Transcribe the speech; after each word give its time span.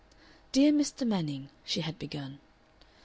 "DEAR 0.51 0.71
MR. 0.73 1.05
MANNING," 1.05 1.49
she 1.63 1.81
had 1.81 1.99
begun. 1.99 2.39